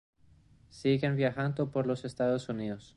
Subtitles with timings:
[0.71, 2.89] Siguen viajando por los Estados Unidos.